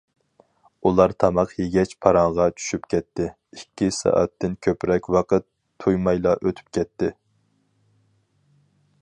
ئۇلار 0.89 1.11
تاماق 1.23 1.51
يېگەچ 1.57 1.93
پاراڭغا 2.05 2.47
چۈشۈپ 2.61 2.87
كەتتى، 2.93 3.27
ئىككى 3.59 3.91
سائەتتىن 3.99 4.57
كۆپرەك 4.69 5.11
ۋاقىت 5.17 5.47
تۇيمايلا 5.85 6.35
ئۆتۈپ 6.41 6.75
كەتتى. 6.79 7.13